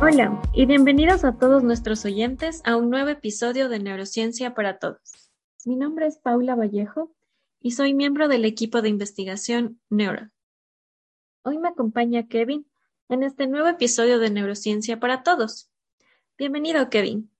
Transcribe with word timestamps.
Hola 0.00 0.40
y 0.54 0.64
bienvenidos 0.66 1.24
a 1.24 1.36
todos 1.36 1.64
nuestros 1.64 2.04
oyentes 2.04 2.62
a 2.64 2.76
un 2.76 2.88
nuevo 2.88 3.08
episodio 3.08 3.68
de 3.68 3.80
Neurociencia 3.80 4.54
para 4.54 4.78
Todos. 4.78 5.30
Mi 5.64 5.76
nombre 5.76 6.06
es 6.06 6.18
Paula 6.18 6.54
Vallejo 6.54 7.12
y 7.60 7.72
soy 7.72 7.94
miembro 7.94 8.28
del 8.28 8.44
equipo 8.44 8.80
de 8.80 8.88
investigación 8.88 9.80
Neuro. 9.90 10.30
Hoy 11.42 11.58
me 11.58 11.68
acompaña 11.68 12.28
Kevin 12.28 12.66
en 13.08 13.22
este 13.22 13.46
nuevo 13.48 13.68
episodio 13.68 14.18
de 14.18 14.30
Neurociencia 14.30 15.00
para 15.00 15.22
Todos. 15.22 15.70
Bienvenido, 16.38 16.88
Kevin. 16.90 17.30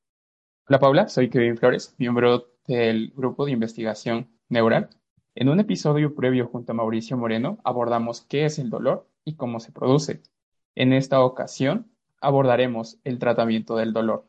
Hola, 0.69 0.79
Paula. 0.81 1.09
Soy 1.09 1.31
Kevin 1.31 1.57
Flores, 1.57 1.95
miembro 1.97 2.51
del 2.67 3.13
grupo 3.15 3.47
de 3.47 3.53
investigación 3.53 4.29
Neural. 4.49 4.91
En 5.41 5.49
un 5.49 5.61
episodio 5.61 6.17
previo 6.17 6.49
junto 6.49 6.73
a 6.73 6.75
Mauricio 6.75 7.17
Moreno 7.17 7.61
abordamos 7.63 8.23
qué 8.23 8.45
es 8.45 8.59
el 8.59 8.71
dolor 8.71 9.09
y 9.25 9.37
cómo 9.37 9.61
se 9.61 9.71
produce. 9.71 10.21
En 10.75 10.93
esta 10.93 11.21
ocasión 11.21 11.93
abordaremos 12.21 12.99
el 13.05 13.21
tratamiento 13.21 13.77
del 13.77 13.93
dolor. 13.93 14.27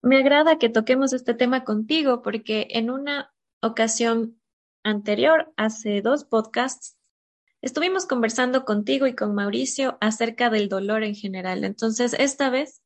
Me 0.00 0.16
agrada 0.16 0.56
que 0.56 0.70
toquemos 0.70 1.12
este 1.12 1.34
tema 1.34 1.64
contigo 1.64 2.22
porque 2.22 2.66
en 2.70 2.88
una 2.88 3.30
ocasión 3.60 4.40
anterior, 4.84 5.52
hace 5.58 6.00
dos 6.00 6.24
podcasts, 6.24 6.96
estuvimos 7.60 8.06
conversando 8.06 8.64
contigo 8.64 9.06
y 9.06 9.14
con 9.14 9.34
Mauricio 9.34 9.98
acerca 10.00 10.48
del 10.48 10.70
dolor 10.70 11.02
en 11.02 11.14
general. 11.14 11.62
Entonces, 11.62 12.16
esta 12.18 12.48
vez 12.48 12.80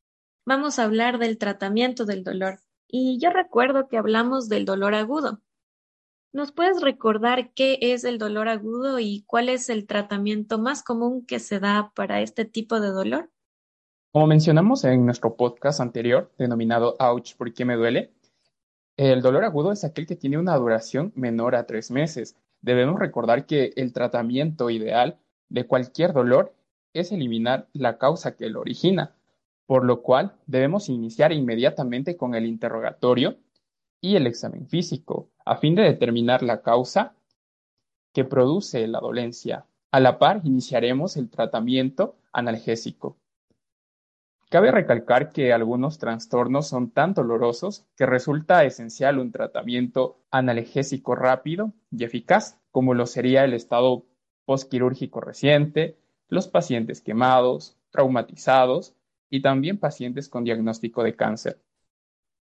vamos 0.45 0.79
a 0.79 0.83
hablar 0.83 1.17
del 1.17 1.37
tratamiento 1.37 2.03
del 2.03 2.25
dolor. 2.25 2.59
Y 2.89 3.19
yo 3.21 3.29
recuerdo 3.29 3.87
que 3.87 3.97
hablamos 3.97 4.49
del 4.49 4.65
dolor 4.65 4.95
agudo. 4.95 5.39
¿Nos 6.33 6.51
puedes 6.51 6.81
recordar 6.81 7.53
qué 7.53 7.77
es 7.79 8.03
el 8.03 8.17
dolor 8.17 8.49
agudo 8.49 8.97
y 8.97 9.23
cuál 9.27 9.49
es 9.49 9.69
el 9.69 9.85
tratamiento 9.85 10.57
más 10.57 10.81
común 10.81 11.23
que 11.27 11.37
se 11.37 11.59
da 11.59 11.91
para 11.93 12.21
este 12.21 12.43
tipo 12.43 12.79
de 12.79 12.87
dolor? 12.87 13.29
Como 14.11 14.25
mencionamos 14.25 14.83
en 14.83 15.05
nuestro 15.05 15.35
podcast 15.35 15.79
anterior, 15.79 16.31
denominado 16.39 16.95
Ouch, 16.97 17.35
¿por 17.35 17.53
qué 17.53 17.65
me 17.65 17.75
duele? 17.75 18.11
El 18.97 19.21
dolor 19.21 19.43
agudo 19.43 19.71
es 19.71 19.83
aquel 19.83 20.07
que 20.07 20.15
tiene 20.15 20.39
una 20.39 20.57
duración 20.57 21.13
menor 21.15 21.53
a 21.53 21.67
tres 21.67 21.91
meses. 21.91 22.35
Debemos 22.61 22.99
recordar 22.99 23.45
que 23.45 23.71
el 23.75 23.93
tratamiento 23.93 24.71
ideal 24.71 25.19
de 25.49 25.67
cualquier 25.67 26.13
dolor 26.13 26.55
es 26.93 27.11
eliminar 27.11 27.67
la 27.73 27.99
causa 27.99 28.35
que 28.35 28.49
lo 28.49 28.61
origina, 28.61 29.13
por 29.67 29.85
lo 29.85 30.01
cual 30.01 30.33
debemos 30.47 30.89
iniciar 30.89 31.31
inmediatamente 31.31 32.17
con 32.17 32.33
el 32.33 32.47
interrogatorio 32.47 33.37
y 34.03 34.17
el 34.17 34.27
examen 34.27 34.67
físico, 34.67 35.29
a 35.45 35.55
fin 35.55 35.75
de 35.75 35.83
determinar 35.83 36.43
la 36.43 36.61
causa 36.61 37.15
que 38.11 38.25
produce 38.25 38.85
la 38.85 38.99
dolencia. 38.99 39.65
A 39.91 40.01
la 40.01 40.19
par, 40.19 40.41
iniciaremos 40.43 41.15
el 41.15 41.29
tratamiento 41.29 42.17
analgésico. 42.33 43.15
Cabe 44.49 44.71
recalcar 44.71 45.31
que 45.31 45.53
algunos 45.53 45.99
trastornos 45.99 46.67
son 46.67 46.91
tan 46.91 47.13
dolorosos 47.13 47.85
que 47.95 48.05
resulta 48.05 48.65
esencial 48.65 49.19
un 49.19 49.31
tratamiento 49.31 50.19
analgésico 50.31 51.15
rápido 51.15 51.71
y 51.89 52.03
eficaz, 52.03 52.59
como 52.71 52.93
lo 52.93 53.05
sería 53.05 53.45
el 53.45 53.53
estado 53.53 54.05
postquirúrgico 54.43 55.21
reciente, 55.21 55.97
los 56.27 56.49
pacientes 56.49 56.99
quemados, 56.99 57.77
traumatizados 57.89 58.95
y 59.29 59.41
también 59.41 59.77
pacientes 59.77 60.27
con 60.27 60.43
diagnóstico 60.43 61.03
de 61.03 61.15
cáncer. 61.15 61.61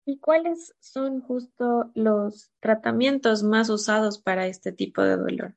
¿Y 0.09 0.19
cuáles 0.19 0.73
son 0.79 1.21
justo 1.21 1.91
los 1.95 2.53
tratamientos 2.61 3.43
más 3.43 3.69
usados 3.69 4.21
para 4.21 4.47
este 4.47 4.71
tipo 4.71 5.03
de 5.03 5.17
dolor? 5.17 5.55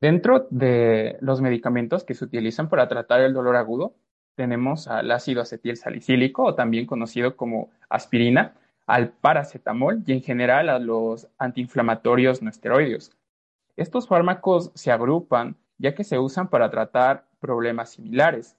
Dentro 0.00 0.46
de 0.50 1.18
los 1.20 1.42
medicamentos 1.42 2.02
que 2.02 2.14
se 2.14 2.24
utilizan 2.24 2.70
para 2.70 2.88
tratar 2.88 3.20
el 3.20 3.34
dolor 3.34 3.54
agudo, 3.54 3.94
tenemos 4.34 4.88
al 4.88 5.10
ácido 5.10 5.42
acetil 5.42 5.76
salicílico, 5.76 6.44
o 6.44 6.54
también 6.54 6.86
conocido 6.86 7.36
como 7.36 7.70
aspirina, 7.90 8.54
al 8.86 9.10
paracetamol 9.10 10.02
y 10.06 10.12
en 10.12 10.22
general 10.22 10.70
a 10.70 10.78
los 10.78 11.28
antiinflamatorios 11.36 12.40
no 12.40 12.48
esteroideos. 12.48 13.12
Estos 13.76 14.08
fármacos 14.08 14.70
se 14.74 14.90
agrupan 14.90 15.56
ya 15.76 15.94
que 15.94 16.04
se 16.04 16.18
usan 16.18 16.48
para 16.48 16.70
tratar 16.70 17.26
problemas 17.40 17.90
similares. 17.90 18.56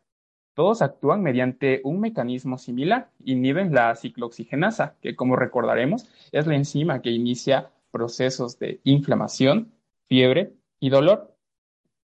Todos 0.58 0.82
actúan 0.82 1.22
mediante 1.22 1.82
un 1.84 2.00
mecanismo 2.00 2.58
similar, 2.58 3.12
inhiben 3.24 3.76
la 3.76 3.96
ciclooxigenasa, 3.96 4.96
que 5.04 5.16
como 5.16 5.36
recordaremos 5.36 6.10
es 6.32 6.48
la 6.48 6.56
enzima 6.56 7.04
que 7.04 7.12
inicia 7.12 7.70
procesos 7.92 8.58
de 8.58 8.82
inflamación, 8.84 9.72
fiebre 10.08 10.54
y 10.80 10.90
dolor. 10.90 11.36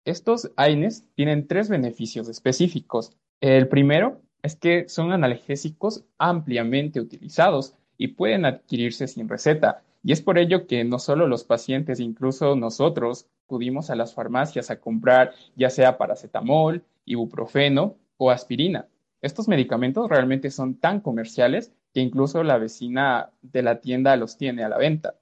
Estos 0.03 0.49
AINES 0.55 1.05
tienen 1.13 1.45
tres 1.45 1.69
beneficios 1.69 2.27
específicos. 2.27 3.15
El 3.39 3.67
primero 3.67 4.19
es 4.41 4.55
que 4.55 4.89
son 4.89 5.11
analgésicos 5.11 6.03
ampliamente 6.17 6.99
utilizados 6.99 7.75
y 7.99 8.07
pueden 8.07 8.45
adquirirse 8.45 9.07
sin 9.07 9.29
receta. 9.29 9.83
Y 10.03 10.11
es 10.11 10.23
por 10.23 10.39
ello 10.39 10.65
que 10.65 10.83
no 10.85 10.97
solo 10.97 11.27
los 11.27 11.43
pacientes, 11.43 11.99
incluso 11.99 12.55
nosotros, 12.55 13.27
acudimos 13.45 13.91
a 13.91 13.95
las 13.95 14.15
farmacias 14.15 14.71
a 14.71 14.79
comprar 14.79 15.33
ya 15.55 15.69
sea 15.69 15.99
paracetamol, 15.99 16.83
ibuprofeno 17.05 17.95
o 18.19 18.29
aspirina. 18.29 18.87
Estos 19.21 19.47
medicamentos 19.47 20.09
realmente 20.09 20.51
son 20.51 20.75
tan 20.75 20.99
comerciales 20.99 21.73
que 21.93 22.01
incluso 22.01 22.43
la 22.43 22.57
vecina 22.57 23.31
de 23.41 23.63
la 23.63 23.79
tienda 23.79 24.15
los 24.17 24.37
tiene 24.37 24.63
a 24.63 24.69
la 24.69 24.77
venta. 24.77 25.15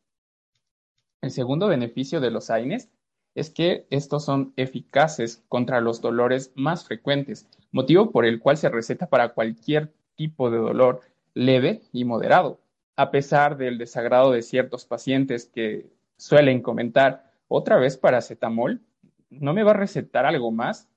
El 1.22 1.32
segundo 1.32 1.68
beneficio 1.68 2.20
de 2.20 2.32
los 2.32 2.50
AINES 2.50 2.90
es 3.36 3.52
que 3.52 3.86
estos 3.92 4.26
son 4.26 4.52
eficaces 4.58 5.44
contra 5.48 5.80
los 5.80 6.02
dolores 6.02 6.52
más 6.56 6.86
frecuentes, 6.86 7.48
motivo 7.72 8.12
por 8.12 8.26
el 8.26 8.40
cual 8.40 8.58
se 8.58 8.70
receta 8.70 9.08
para 9.08 9.30
cualquier 9.30 9.94
tipo 10.16 10.50
de 10.50 10.58
dolor 10.58 11.02
leve 11.36 11.84
y 11.94 12.04
moderado. 12.04 12.60
A 12.96 13.12
pesar 13.12 13.58
del 13.58 13.78
desagrado 13.78 14.32
de 14.32 14.42
ciertos 14.42 14.86
pacientes 14.86 15.46
que 15.46 15.92
suelen 16.18 16.64
comentar, 16.64 17.32
otra 17.48 17.78
vez 17.78 17.96
paracetamol, 17.96 18.82
¿no 19.30 19.54
me 19.54 19.64
va 19.64 19.72
a 19.72 19.76
recetar 19.76 20.26
algo 20.26 20.52
más? 20.52 20.90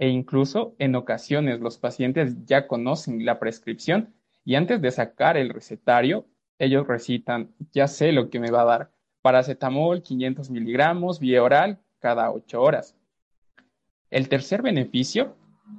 E 0.00 0.08
incluso 0.08 0.74
en 0.78 0.96
ocasiones 0.96 1.60
los 1.60 1.76
pacientes 1.76 2.46
ya 2.46 2.66
conocen 2.66 3.26
la 3.26 3.38
prescripción 3.38 4.14
y 4.46 4.54
antes 4.54 4.80
de 4.80 4.90
sacar 4.90 5.36
el 5.36 5.50
recetario, 5.50 6.26
ellos 6.58 6.86
recitan, 6.86 7.50
ya 7.70 7.86
sé 7.86 8.10
lo 8.12 8.30
que 8.30 8.40
me 8.40 8.50
va 8.50 8.62
a 8.62 8.64
dar, 8.64 8.92
paracetamol 9.20 10.02
500 10.02 10.48
miligramos 10.48 11.20
vía 11.20 11.42
oral 11.42 11.80
cada 11.98 12.32
8 12.32 12.62
horas. 12.62 12.96
El 14.08 14.30
tercer 14.30 14.62
beneficio 14.62 15.36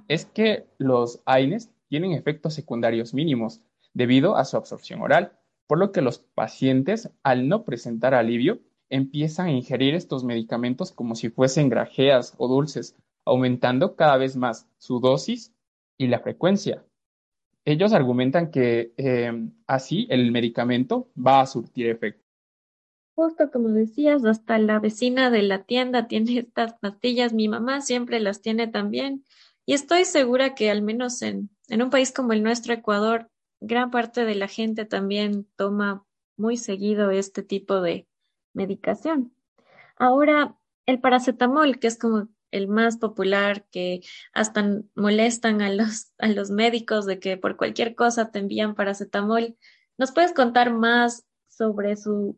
es 0.07 0.25
que 0.25 0.67
los 0.77 1.23
AINES 1.25 1.71
tienen 1.87 2.11
efectos 2.11 2.53
secundarios 2.53 3.15
mínimos 3.15 3.61
debido 3.95 4.35
a 4.35 4.45
su 4.45 4.55
absorción 4.55 5.01
oral, 5.01 5.31
por 5.65 5.79
lo 5.79 5.91
que 5.91 6.01
los 6.01 6.19
pacientes, 6.19 7.09
al 7.23 7.49
no 7.49 7.65
presentar 7.65 8.13
alivio, 8.13 8.59
empiezan 8.91 9.47
a 9.47 9.51
ingerir 9.51 9.95
estos 9.95 10.23
medicamentos 10.23 10.91
como 10.91 11.15
si 11.15 11.29
fuesen 11.29 11.69
grajeas 11.69 12.35
o 12.37 12.47
dulces, 12.47 12.95
aumentando 13.31 13.95
cada 13.95 14.17
vez 14.17 14.35
más 14.35 14.67
su 14.77 14.99
dosis 14.99 15.53
y 15.97 16.07
la 16.07 16.19
frecuencia. 16.19 16.83
Ellos 17.63 17.93
argumentan 17.93 18.51
que 18.51 18.93
eh, 18.97 19.31
así 19.67 20.07
el 20.09 20.31
medicamento 20.31 21.07
va 21.15 21.41
a 21.41 21.45
surtir 21.45 21.87
efecto. 21.87 22.25
Justo 23.15 23.51
como 23.51 23.69
decías, 23.69 24.25
hasta 24.25 24.57
la 24.57 24.79
vecina 24.79 25.29
de 25.29 25.43
la 25.43 25.63
tienda 25.63 26.07
tiene 26.07 26.37
estas 26.39 26.73
pastillas, 26.73 27.33
mi 27.33 27.47
mamá 27.47 27.81
siempre 27.81 28.19
las 28.19 28.41
tiene 28.41 28.67
también. 28.67 29.23
Y 29.65 29.73
estoy 29.73 30.05
segura 30.05 30.55
que 30.55 30.71
al 30.71 30.81
menos 30.81 31.21
en, 31.21 31.49
en 31.69 31.81
un 31.81 31.89
país 31.89 32.11
como 32.11 32.33
el 32.33 32.43
nuestro, 32.43 32.73
Ecuador, 32.73 33.29
gran 33.61 33.91
parte 33.91 34.25
de 34.25 34.35
la 34.35 34.47
gente 34.47 34.85
también 34.85 35.47
toma 35.55 36.03
muy 36.35 36.57
seguido 36.57 37.11
este 37.11 37.43
tipo 37.43 37.79
de 37.79 38.07
medicación. 38.53 39.33
Ahora, 39.95 40.57
el 40.87 40.99
paracetamol, 40.99 41.79
que 41.79 41.87
es 41.87 41.97
como 41.97 42.27
el 42.51 42.67
más 42.67 42.97
popular, 42.97 43.65
que 43.71 44.01
hasta 44.33 44.81
molestan 44.95 45.61
a 45.61 45.69
los, 45.71 46.11
a 46.19 46.27
los 46.27 46.51
médicos 46.51 47.05
de 47.05 47.19
que 47.19 47.37
por 47.37 47.57
cualquier 47.57 47.95
cosa 47.95 48.31
te 48.31 48.39
envían 48.39 48.75
paracetamol. 48.75 49.57
¿Nos 49.97 50.11
puedes 50.11 50.33
contar 50.33 50.73
más 50.73 51.25
sobre 51.47 51.95
su 51.95 52.37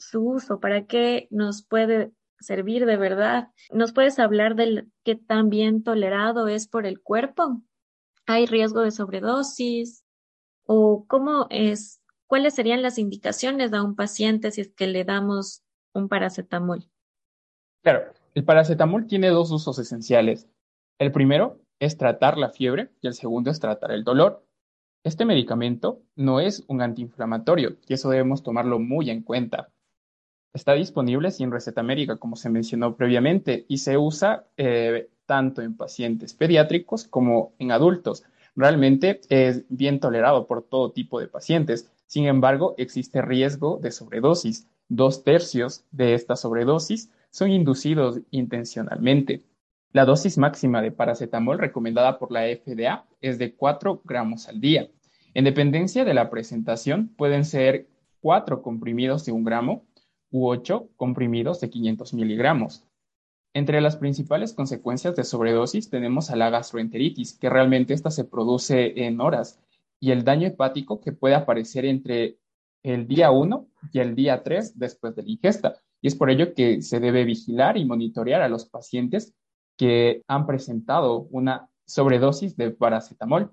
su 0.00 0.26
uso, 0.26 0.60
para 0.60 0.86
qué 0.86 1.28
nos 1.30 1.62
puede 1.62 2.12
servir 2.40 2.86
de 2.86 2.96
verdad. 2.96 3.48
¿Nos 3.70 3.92
puedes 3.92 4.18
hablar 4.18 4.56
de 4.56 4.86
qué 5.04 5.14
tan 5.14 5.50
bien 5.50 5.82
tolerado 5.82 6.48
es 6.48 6.66
por 6.66 6.86
el 6.86 7.00
cuerpo? 7.00 7.60
¿Hay 8.26 8.46
riesgo 8.46 8.80
de 8.80 8.90
sobredosis? 8.90 10.04
¿O 10.64 11.04
cómo 11.06 11.46
es? 11.50 12.02
¿Cuáles 12.26 12.54
serían 12.54 12.82
las 12.82 12.98
indicaciones 12.98 13.72
a 13.72 13.82
un 13.82 13.94
paciente 13.94 14.50
si 14.50 14.62
es 14.62 14.72
que 14.72 14.86
le 14.86 15.04
damos 15.04 15.62
un 15.92 16.08
paracetamol? 16.08 16.88
Claro, 17.82 18.12
el 18.34 18.44
paracetamol 18.44 19.06
tiene 19.06 19.28
dos 19.28 19.50
usos 19.50 19.78
esenciales. 19.78 20.46
El 20.98 21.12
primero 21.12 21.58
es 21.80 21.96
tratar 21.96 22.38
la 22.38 22.50
fiebre 22.50 22.90
y 23.00 23.08
el 23.08 23.14
segundo 23.14 23.50
es 23.50 23.58
tratar 23.58 23.90
el 23.90 24.04
dolor. 24.04 24.44
Este 25.02 25.24
medicamento 25.24 26.02
no 26.14 26.40
es 26.40 26.64
un 26.68 26.82
antiinflamatorio 26.82 27.76
y 27.88 27.94
eso 27.94 28.10
debemos 28.10 28.42
tomarlo 28.42 28.78
muy 28.78 29.10
en 29.10 29.22
cuenta. 29.22 29.70
Está 30.52 30.74
disponible 30.74 31.30
sin 31.30 31.50
receta 31.50 31.82
médica, 31.82 32.16
como 32.16 32.36
se 32.36 32.50
mencionó 32.50 32.96
previamente, 32.96 33.64
y 33.68 33.78
se 33.78 33.96
usa 33.96 34.44
eh, 34.56 35.08
tanto 35.26 35.62
en 35.62 35.76
pacientes 35.76 36.34
pediátricos 36.34 37.04
como 37.04 37.52
en 37.58 37.72
adultos. 37.72 38.24
Realmente 38.56 39.20
es 39.28 39.64
bien 39.68 40.00
tolerado 40.00 40.46
por 40.46 40.62
todo 40.62 40.90
tipo 40.90 41.20
de 41.20 41.28
pacientes. 41.28 41.90
Sin 42.06 42.26
embargo, 42.26 42.74
existe 42.78 43.22
riesgo 43.22 43.78
de 43.80 43.92
sobredosis. 43.92 44.66
Dos 44.88 45.22
tercios 45.22 45.84
de 45.92 46.14
esta 46.14 46.34
sobredosis 46.34 47.10
son 47.30 47.50
inducidos 47.50 48.20
intencionalmente. 48.30 49.42
La 49.92 50.04
dosis 50.04 50.38
máxima 50.38 50.82
de 50.82 50.92
paracetamol 50.92 51.58
recomendada 51.58 52.18
por 52.18 52.30
la 52.30 52.42
FDA 52.42 53.06
es 53.20 53.38
de 53.38 53.54
4 53.54 54.02
gramos 54.04 54.48
al 54.48 54.60
día. 54.60 54.88
En 55.34 55.44
dependencia 55.44 56.04
de 56.04 56.14
la 56.14 56.30
presentación, 56.30 57.08
pueden 57.16 57.44
ser 57.44 57.88
4 58.20 58.62
comprimidos 58.62 59.24
de 59.24 59.32
un 59.32 59.44
gramo 59.44 59.84
u 60.30 60.48
8 60.48 60.90
comprimidos 60.96 61.60
de 61.60 61.70
500 61.70 62.14
miligramos. 62.14 62.84
Entre 63.52 63.80
las 63.80 63.96
principales 63.96 64.52
consecuencias 64.52 65.16
de 65.16 65.24
sobredosis 65.24 65.90
tenemos 65.90 66.30
a 66.30 66.36
la 66.36 66.50
gastroenteritis, 66.50 67.32
que 67.34 67.50
realmente 67.50 67.94
esta 67.94 68.12
se 68.12 68.24
produce 68.24 69.06
en 69.06 69.20
horas, 69.20 69.60
y 69.98 70.12
el 70.12 70.24
daño 70.24 70.46
hepático 70.46 71.00
que 71.00 71.12
puede 71.12 71.34
aparecer 71.34 71.84
entre 71.84 72.38
el 72.84 73.08
día 73.08 73.32
1 73.32 73.66
y 73.92 73.98
el 73.98 74.14
día 74.14 74.42
3 74.42 74.78
después 74.78 75.16
de 75.16 75.24
la 75.24 75.30
ingesta. 75.30 75.76
Y 76.00 76.08
es 76.08 76.14
por 76.14 76.30
ello 76.30 76.54
que 76.54 76.82
se 76.82 77.00
debe 77.00 77.24
vigilar 77.24 77.76
y 77.76 77.84
monitorear 77.84 78.42
a 78.42 78.48
los 78.48 78.68
pacientes 78.68 79.34
que 79.76 80.22
han 80.28 80.46
presentado 80.46 81.28
una 81.30 81.68
sobredosis 81.86 82.56
de 82.56 82.70
paracetamol. 82.70 83.52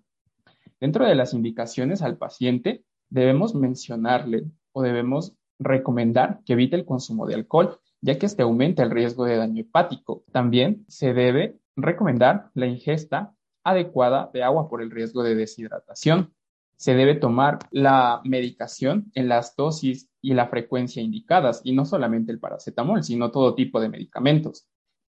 Dentro 0.80 1.06
de 1.06 1.16
las 1.16 1.34
indicaciones 1.34 2.02
al 2.02 2.18
paciente, 2.18 2.84
debemos 3.10 3.56
mencionarle 3.56 4.46
o 4.74 4.82
debemos 4.82 5.34
recomendar 5.60 6.42
que 6.46 6.54
evite 6.54 6.76
el 6.76 6.86
consumo 6.86 7.26
de 7.26 7.36
alcohol, 7.36 7.80
ya 8.02 8.18
que 8.20 8.28
este 8.28 8.44
aumenta 8.44 8.84
el 8.84 8.92
riesgo 8.92 9.26
de 9.26 9.38
daño 9.38 9.62
hepático. 9.62 10.24
También 10.32 10.86
se 10.88 11.14
debe 11.14 11.58
recomendar 11.76 12.52
la 12.54 12.68
ingesta 12.68 13.34
adecuada 13.64 14.30
de 14.34 14.44
agua 14.44 14.70
por 14.70 14.82
el 14.82 14.92
riesgo 14.92 15.24
de 15.24 15.36
deshidratación. 15.36 16.34
Se 16.78 16.94
debe 16.94 17.16
tomar 17.16 17.60
la 17.72 18.22
medicación 18.24 19.12
en 19.16 19.28
las 19.28 19.56
dosis 19.56 20.10
y 20.22 20.34
la 20.34 20.48
frecuencia 20.48 21.02
indicadas, 21.02 21.62
y 21.64 21.74
no 21.74 21.86
solamente 21.86 22.32
el 22.32 22.40
paracetamol, 22.40 23.04
sino 23.04 23.32
todo 23.32 23.56
tipo 23.56 23.80
de 23.80 23.90
medicamentos. 23.90 24.68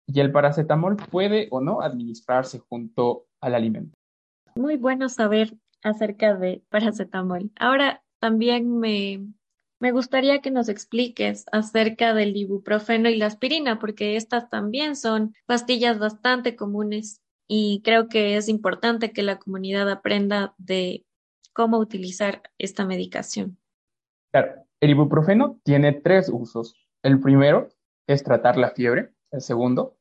Y 0.06 0.20
el 0.20 0.30
paracetamol 0.30 0.96
puede 0.96 1.48
o 1.50 1.60
no 1.60 1.80
administrarse 1.80 2.60
junto 2.60 3.26
al 3.40 3.54
alimento. 3.54 3.96
Muy 4.54 4.76
bueno 4.76 5.08
saber 5.08 5.54
acerca 5.82 6.34
de 6.34 6.62
paracetamol. 6.70 7.50
Ahora 7.56 8.02
también 8.20 8.78
me 8.78 9.26
me 9.78 9.92
gustaría 9.92 10.40
que 10.40 10.50
nos 10.50 10.68
expliques 10.68 11.44
acerca 11.52 12.14
del 12.14 12.36
ibuprofeno 12.36 13.10
y 13.10 13.16
la 13.16 13.26
aspirina, 13.26 13.78
porque 13.78 14.16
estas 14.16 14.48
también 14.48 14.96
son 14.96 15.34
pastillas 15.44 15.98
bastante 15.98 16.56
comunes 16.56 17.20
y 17.46 17.82
creo 17.84 18.08
que 18.08 18.36
es 18.36 18.48
importante 18.48 19.12
que 19.12 19.22
la 19.22 19.38
comunidad 19.38 19.90
aprenda 19.90 20.54
de 20.56 21.04
cómo 21.56 21.78
utilizar 21.78 22.42
esta 22.58 22.84
medicación. 22.84 23.56
Claro, 24.30 24.66
el 24.78 24.90
ibuprofeno 24.90 25.58
tiene 25.64 25.94
tres 25.94 26.28
usos. 26.28 26.74
El 27.02 27.18
primero 27.18 27.70
es 28.06 28.22
tratar 28.22 28.58
la 28.58 28.72
fiebre, 28.72 29.14
el 29.30 29.40
segundo, 29.40 29.96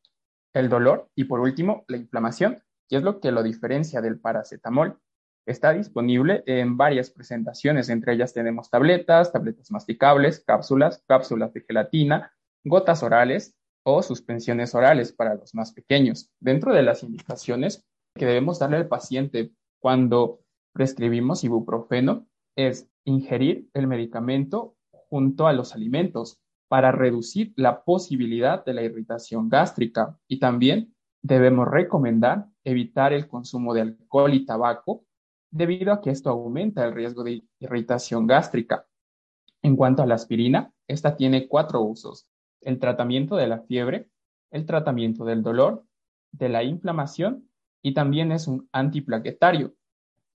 el 0.54 0.68
dolor 0.68 1.10
y 1.16 1.24
por 1.24 1.40
último, 1.40 1.86
la 1.88 1.96
inflamación, 1.96 2.62
que 2.90 2.98
es 2.98 3.04
lo 3.04 3.22
que 3.22 3.32
lo 3.32 3.42
diferencia 3.42 4.02
del 4.02 4.20
paracetamol. 4.20 5.00
Está 5.48 5.72
disponible 5.72 6.44
en 6.46 6.76
varias 6.76 7.10
presentaciones, 7.10 7.88
entre 7.88 8.16
ellas 8.16 8.34
tenemos 8.34 8.70
tabletas, 8.70 9.32
tabletas 9.32 9.72
masticables, 9.72 10.44
cápsulas, 10.46 11.06
cápsulas 11.08 11.54
de 11.54 11.62
gelatina, 11.62 12.34
gotas 12.66 13.02
orales 13.02 13.56
o 13.86 14.04
suspensiones 14.04 14.76
orales 14.76 15.14
para 15.14 15.36
los 15.36 15.56
más 15.56 15.72
pequeños. 15.72 16.30
Dentro 16.42 16.74
de 16.74 16.84
las 16.84 17.02
indicaciones 17.02 17.88
que 18.14 18.26
debemos 18.26 18.60
darle 18.60 18.76
al 18.76 18.90
paciente 18.90 19.54
cuando 19.80 20.45
prescribimos 20.76 21.46
ibuprofeno 21.46 22.28
es 22.58 22.90
ingerir 23.06 23.70
el 23.74 23.88
medicamento 23.88 24.76
junto 25.10 25.48
a 25.48 25.54
los 25.54 25.74
alimentos 25.74 26.38
para 26.68 26.92
reducir 26.92 27.54
la 27.56 27.86
posibilidad 27.86 28.66
de 28.66 28.74
la 28.74 28.84
irritación 28.84 29.48
gástrica 29.48 30.20
y 30.28 30.40
también 30.40 30.94
debemos 31.22 31.70
recomendar 31.70 32.48
evitar 32.66 33.14
el 33.14 33.30
consumo 33.30 33.74
de 33.74 33.82
alcohol 33.82 34.34
y 34.34 34.46
tabaco 34.46 35.06
debido 35.50 35.94
a 35.94 36.02
que 36.02 36.10
esto 36.10 36.30
aumenta 36.30 36.84
el 36.84 36.94
riesgo 36.94 37.24
de 37.24 37.44
irritación 37.60 38.28
gástrica. 38.28 38.86
En 39.62 39.78
cuanto 39.78 40.04
a 40.04 40.06
la 40.06 40.16
aspirina, 40.16 40.74
esta 40.88 41.16
tiene 41.16 41.48
cuatro 41.48 41.82
usos. 41.84 42.28
El 42.60 42.80
tratamiento 42.80 43.38
de 43.38 43.48
la 43.48 43.62
fiebre, 43.62 44.10
el 44.52 44.66
tratamiento 44.66 45.24
del 45.24 45.42
dolor, 45.42 45.86
de 46.34 46.50
la 46.50 46.64
inflamación 46.64 47.50
y 47.82 47.94
también 47.94 48.34
es 48.34 48.50
un 48.50 48.68
antiplaquetario. 48.74 49.74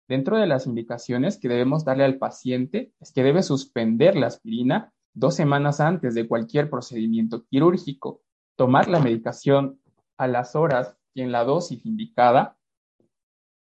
Dentro 0.08 0.38
de 0.38 0.46
las 0.46 0.66
indicaciones 0.66 1.38
que 1.38 1.48
debemos 1.48 1.84
darle 1.84 2.04
al 2.04 2.16
paciente 2.16 2.92
es 2.98 3.12
que 3.12 3.22
debe 3.22 3.42
suspender 3.42 4.16
la 4.16 4.28
aspirina 4.28 4.94
dos 5.12 5.34
semanas 5.34 5.80
antes 5.80 6.14
de 6.14 6.26
cualquier 6.26 6.70
procedimiento 6.70 7.44
quirúrgico, 7.44 8.22
tomar 8.56 8.88
la 8.88 9.00
medicación 9.00 9.80
a 10.16 10.26
las 10.26 10.56
horas 10.56 10.96
y 11.12 11.20
en 11.20 11.30
la 11.30 11.44
dosis 11.44 11.84
indicada 11.84 12.56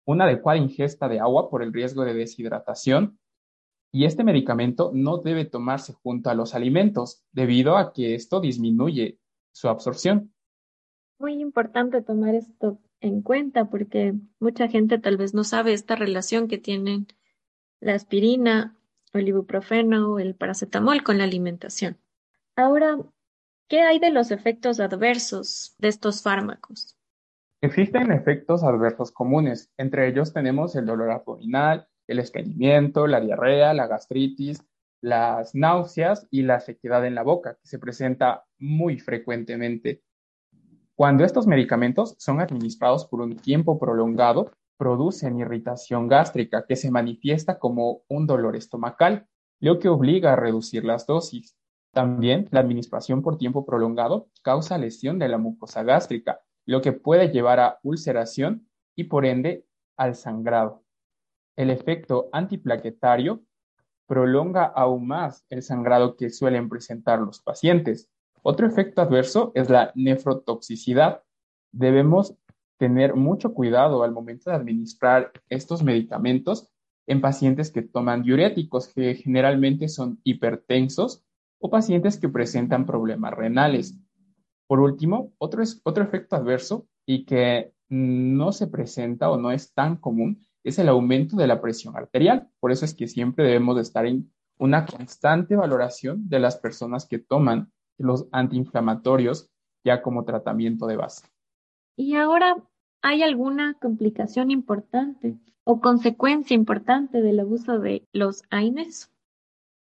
una 0.06 0.24
adecuada 0.24 0.58
ingesta 0.58 1.08
de 1.08 1.20
agua 1.20 1.50
por 1.50 1.62
el 1.62 1.72
riesgo 1.72 2.04
de 2.04 2.16
deshidratación 2.16 3.20
y 3.92 4.06
este 4.06 4.24
medicamento 4.24 4.92
no 4.94 5.18
debe 5.18 5.46
tomarse 5.46 5.94
junto 5.94 6.30
a 6.30 6.36
los 6.36 6.56
alimentos 6.56 7.24
debido 7.32 7.78
a 7.78 7.92
que 7.94 8.16
esto 8.16 8.40
disminuye 8.40 9.20
su 9.52 9.68
absorción. 9.68 10.34
Muy 11.20 11.42
importante 11.42 12.02
tomar 12.02 12.34
esto 12.34 12.80
en 13.02 13.22
cuenta 13.22 13.70
porque 13.70 14.14
mucha 14.40 14.68
gente 14.68 15.00
tal 15.00 15.18
vez 15.18 15.34
no 15.34 15.44
sabe 15.44 15.74
esta 15.74 15.96
relación 15.96 16.48
que 16.48 16.58
tienen 16.58 17.08
la 17.80 17.94
aspirina, 17.94 18.78
el 19.14 19.28
ibuprofeno, 19.28 20.20
el 20.20 20.36
paracetamol 20.36 21.04
con 21.04 21.18
la 21.18 21.24
alimentación. 21.24 21.98
Ahora, 22.56 22.98
¿qué 23.68 23.82
hay 23.82 24.00
de 24.00 24.12
los 24.12 24.32
efectos 24.32 24.80
adversos 24.80 25.76
de 25.78 25.88
estos 25.88 26.22
fármacos? 26.22 26.98
Existen 27.62 28.12
efectos 28.12 28.64
adversos 28.64 29.12
comunes, 29.12 29.72
entre 29.78 30.08
ellos 30.08 30.34
tenemos 30.34 30.76
el 30.76 30.86
dolor 30.86 31.12
abdominal, 31.12 31.88
el 32.08 32.20
estreñimiento, 32.20 33.06
la 33.06 33.20
diarrea, 33.20 33.74
la 33.74 33.88
gastritis, 33.88 34.64
las 35.02 35.56
náuseas 35.56 36.28
y 36.32 36.44
la 36.44 36.60
sequedad 36.60 37.06
en 37.06 37.16
la 37.16 37.24
boca, 37.24 37.56
que 37.56 37.68
se 37.68 37.80
presenta 37.80 38.46
muy 38.58 39.00
frecuentemente. 39.00 40.04
Cuando 41.00 41.24
estos 41.24 41.48
medicamentos 41.48 42.16
son 42.18 42.42
administrados 42.42 43.06
por 43.06 43.22
un 43.22 43.38
tiempo 43.38 43.80
prolongado, 43.80 44.52
producen 44.76 45.40
irritación 45.40 46.10
gástrica 46.10 46.66
que 46.68 46.76
se 46.76 46.92
manifiesta 46.92 47.58
como 47.58 48.02
un 48.10 48.28
dolor 48.28 48.58
estomacal, 48.58 49.26
lo 49.62 49.80
que 49.80 49.88
obliga 49.88 50.34
a 50.34 50.36
reducir 50.36 50.84
las 50.84 51.08
dosis. 51.08 51.56
También 51.94 52.50
la 52.52 52.60
administración 52.60 53.22
por 53.22 53.38
tiempo 53.38 53.66
prolongado 53.66 54.28
causa 54.42 54.78
lesión 54.78 55.20
de 55.20 55.30
la 55.30 55.38
mucosa 55.38 55.84
gástrica, 55.84 56.42
lo 56.66 56.82
que 56.82 56.92
puede 56.92 57.32
llevar 57.32 57.62
a 57.62 57.80
ulceración 57.82 58.68
y 58.94 59.06
por 59.06 59.26
ende 59.26 59.66
al 59.96 60.16
sangrado. 60.16 60.84
El 61.56 61.70
efecto 61.70 62.28
antiplaquetario 62.34 63.42
prolonga 64.06 64.66
aún 64.66 65.08
más 65.08 65.46
el 65.50 65.64
sangrado 65.64 66.18
que 66.18 66.30
suelen 66.30 66.68
presentar 66.68 67.20
los 67.20 67.40
pacientes. 67.40 68.10
Otro 68.44 68.68
efecto 68.68 69.02
adverso 69.02 69.52
es 69.56 69.70
la 69.70 69.92
nefrotoxicidad. 69.96 71.24
Debemos 71.72 72.36
tener 72.78 73.16
mucho 73.16 73.54
cuidado 73.54 74.04
al 74.04 74.12
momento 74.12 74.50
de 74.50 74.56
administrar 74.56 75.32
estos 75.50 75.84
medicamentos 75.84 76.70
en 77.08 77.22
pacientes 77.22 77.72
que 77.72 77.82
toman 77.82 78.24
diuréticos, 78.24 78.88
que 78.88 79.16
generalmente 79.16 79.90
son 79.90 80.20
hipertensos, 80.24 81.24
o 81.60 81.70
pacientes 81.70 82.18
que 82.18 82.30
presentan 82.30 82.86
problemas 82.86 83.34
renales. 83.34 83.98
Por 84.68 84.80
último, 84.80 85.34
otro, 85.40 85.64
otro 85.84 86.04
efecto 86.04 86.36
adverso 86.36 86.88
y 87.06 87.26
que 87.26 87.74
no 87.90 88.52
se 88.52 88.68
presenta 88.68 89.30
o 89.30 89.38
no 89.38 89.52
es 89.52 89.74
tan 89.74 89.98
común 89.98 90.46
es 90.64 90.80
el 90.80 90.88
aumento 90.90 91.36
de 91.36 91.48
la 91.48 91.60
presión 91.60 91.98
arterial. 91.98 92.50
Por 92.60 92.72
eso 92.72 92.86
es 92.86 92.94
que 92.94 93.08
siempre 93.08 93.46
debemos 93.46 93.76
de 93.76 93.82
estar 93.82 94.06
en 94.06 94.32
una 94.58 94.86
constante 94.86 95.56
valoración 95.56 96.30
de 96.30 96.40
las 96.40 96.58
personas 96.58 97.08
que 97.08 97.20
toman 97.20 97.72
los 98.00 98.28
antiinflamatorios 98.32 99.50
ya 99.84 100.02
como 100.02 100.26
tratamiento 100.26 100.88
de 100.88 100.98
base. 100.98 101.28
Y 101.96 102.16
ahora, 102.16 102.56
¿hay 103.02 103.24
alguna 103.24 103.76
complicación 103.76 104.52
importante 104.52 105.38
o 105.64 105.80
consecuencia 105.82 106.56
importante 106.56 107.22
del 107.22 107.40
abuso 107.40 107.80
de 107.80 108.08
los 108.14 108.44
AINES? 108.50 109.12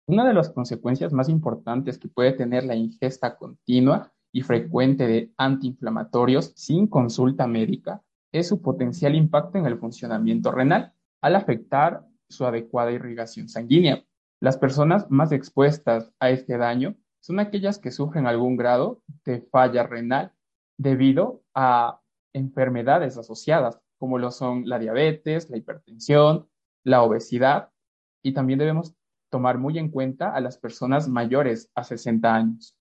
Una 0.07 0.27
de 0.27 0.35
las 0.35 0.51
consecuencias 0.51 1.13
más 1.13 1.29
importantes 1.29 1.99
que 1.99 2.09
puede 2.09 2.33
tener 2.33 2.65
la 2.65 2.75
ingesta 2.75 3.37
continua 3.37 4.13
y 4.33 4.43
frecuente 4.43 5.07
de 5.07 5.33
antiinflamatorios 5.37 6.53
sin 6.57 6.87
consulta 6.87 7.47
médica 7.47 8.03
es 8.33 8.49
su 8.49 8.61
potencial 8.61 9.15
impacto 9.15 9.59
en 9.59 9.67
el 9.67 9.79
funcionamiento 9.79 10.51
renal 10.51 10.93
al 11.21 11.37
afectar 11.37 12.07
su 12.29 12.45
adecuada 12.47 12.91
irrigación 12.91 13.49
sanguínea. 13.49 14.05
Las 14.41 14.57
personas 14.57 15.09
más 15.11 15.31
expuestas 15.31 16.13
a 16.19 16.31
este 16.31 16.57
daño 16.57 16.97
son 17.23 17.41
aquellas 17.41 17.79
que 17.79 17.91
sufren 17.91 18.27
algún 18.27 18.57
grado 18.57 19.01
de 19.25 19.41
falla 19.41 19.87
renal 19.87 20.33
debido 20.77 21.43
a 21.55 22.01
enfermedades 22.35 23.17
asociadas, 23.17 23.81
como 23.99 24.19
lo 24.19 24.31
son 24.31 24.69
la 24.69 24.79
diabetes, 24.79 25.49
la 25.49 25.57
hipertensión, 25.57 26.49
la 26.85 27.03
obesidad, 27.03 27.71
y 28.23 28.33
también 28.33 28.59
debemos 28.59 28.95
tomar 29.31 29.59
muy 29.59 29.79
en 29.79 29.89
cuenta 29.89 30.35
a 30.35 30.41
las 30.41 30.59
personas 30.59 31.09
mayores 31.09 31.71
a 31.75 31.85
60 31.85 32.35
años. 32.35 32.77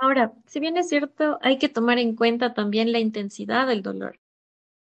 Ahora, 0.00 0.32
si 0.46 0.58
bien 0.58 0.76
es 0.76 0.88
cierto, 0.88 1.38
hay 1.42 1.58
que 1.58 1.68
tomar 1.68 1.98
en 1.98 2.16
cuenta 2.16 2.54
también 2.54 2.90
la 2.90 2.98
intensidad 2.98 3.68
del 3.68 3.82
dolor. 3.82 4.18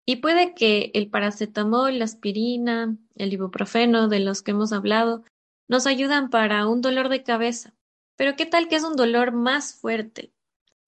Y 0.07 0.17
puede 0.17 0.55
que 0.55 0.89
el 0.95 1.09
paracetamol, 1.09 1.99
la 1.99 2.05
aspirina, 2.05 2.97
el 3.15 3.33
ibuprofeno 3.33 4.07
de 4.07 4.19
los 4.19 4.41
que 4.41 4.51
hemos 4.51 4.73
hablado, 4.73 5.23
nos 5.69 5.85
ayudan 5.85 6.31
para 6.31 6.67
un 6.67 6.81
dolor 6.81 7.09
de 7.09 7.23
cabeza. 7.23 7.75
Pero 8.15 8.35
¿qué 8.35 8.45
tal 8.45 8.67
que 8.67 8.75
es 8.75 8.83
un 8.83 8.95
dolor 8.95 9.31
más 9.31 9.75
fuerte? 9.75 10.33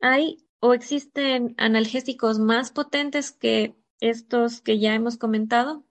¿Hay 0.02 0.46
o 0.60 0.74
existen 0.74 1.56
analgésicos 1.58 2.40
más 2.40 2.72
potentes 2.72 3.32
que 3.32 3.76
estos 4.00 4.62
que 4.62 4.80
ya 4.80 4.94
hemos 4.96 5.18
comentado? 5.18 5.84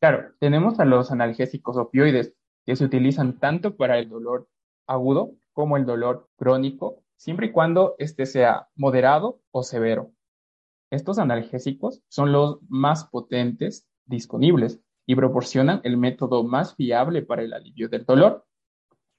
Claro, 0.00 0.34
tenemos 0.38 0.78
a 0.78 0.84
los 0.84 1.10
analgésicos 1.10 1.76
opioides 1.76 2.34
que 2.64 2.76
se 2.76 2.84
utilizan 2.84 3.38
tanto 3.38 3.76
para 3.76 3.98
el 3.98 4.08
dolor 4.08 4.48
agudo 4.86 5.32
como 5.52 5.76
el 5.76 5.86
dolor 5.86 6.28
crónico, 6.36 7.02
siempre 7.16 7.46
y 7.46 7.52
cuando 7.52 7.94
este 7.98 8.26
sea 8.26 8.68
moderado 8.74 9.40
o 9.50 9.62
severo. 9.62 10.12
Estos 10.90 11.18
analgésicos 11.18 12.02
son 12.08 12.32
los 12.32 12.58
más 12.68 13.06
potentes 13.06 13.88
disponibles 14.04 14.80
y 15.06 15.16
proporcionan 15.16 15.80
el 15.84 15.96
método 15.96 16.44
más 16.44 16.74
fiable 16.74 17.22
para 17.22 17.42
el 17.42 17.52
alivio 17.52 17.88
del 17.88 18.04
dolor. 18.04 18.45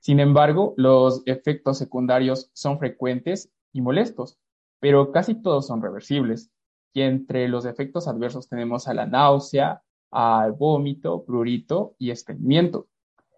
Sin 0.08 0.22
embargo, 0.22 0.74
los 0.78 1.22
efectos 1.26 1.78
secundarios 1.78 2.50
son 2.54 2.80
frecuentes 2.80 3.52
y 3.74 3.82
molestos, 3.82 4.40
pero 4.80 5.12
casi 5.12 5.36
todos 5.36 5.68
son 5.68 5.82
reversibles. 5.82 6.50
Y 6.94 7.02
entre 7.02 7.50
los 7.50 7.66
efectos 7.66 8.08
adversos 8.08 8.48
tenemos 8.48 8.88
a 8.88 8.94
la 8.94 9.06
náusea, 9.06 9.84
al 10.10 10.54
vómito, 10.54 11.26
prurito 11.26 11.94
y 12.00 12.12
estreñimiento. 12.12 12.88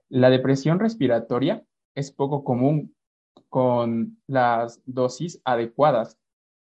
La 0.10 0.30
depresión 0.30 0.80
respiratoria 0.80 1.66
es 1.96 2.12
poco 2.12 2.44
común 2.44 2.96
con 3.50 4.22
las 4.28 4.80
dosis 4.86 5.42
adecuadas 5.46 6.20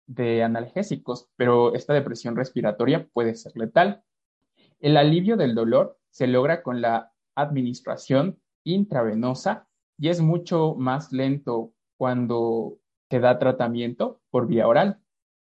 de 0.07 0.45
analgésicos, 0.45 1.27
pero 1.35 1.75
esta 1.75 1.95
depresión 1.95 2.37
respiratoria 2.37 3.09
puede 3.13 3.35
ser 3.35 3.57
letal. 3.57 4.05
El 4.79 4.99
alivio 4.99 5.37
del 5.37 5.57
dolor 5.57 5.99
se 6.11 6.29
logra 6.29 6.63
con 6.63 6.81
la 6.81 7.11
administración 7.35 8.39
intravenosa 8.63 9.66
y 9.99 10.09
es 10.09 10.21
mucho 10.21 10.75
más 10.75 11.13
lento 11.13 11.73
cuando 11.97 12.79
se 13.11 13.21
da 13.21 13.39
tratamiento 13.39 14.21
por 14.31 14.47
vía 14.47 14.67
oral. 14.67 15.01